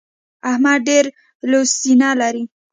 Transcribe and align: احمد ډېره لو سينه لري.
احمد 0.49 0.79
ډېره 0.87 1.09
لو 1.49 1.61
سينه 1.79 2.09
لري. 2.21 2.43